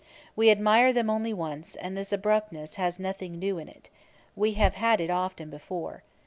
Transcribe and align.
We 0.35 0.49
admire 0.49 0.91
them 0.91 1.11
only 1.11 1.31
once; 1.31 1.75
and 1.75 1.95
this 1.95 2.11
abruptness 2.11 2.73
has 2.73 2.97
nothing 2.97 3.37
new 3.37 3.59
in 3.59 3.69
it. 3.69 3.91
We 4.35 4.53
have 4.53 4.73
had 4.73 4.99
it 4.99 5.11
often 5.11 5.51
before. 5.51 6.01